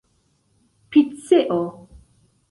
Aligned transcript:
piceo 0.89 1.59